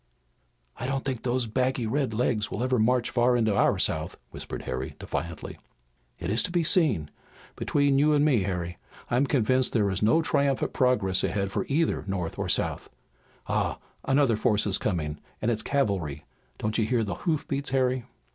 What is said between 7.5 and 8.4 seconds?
Between you and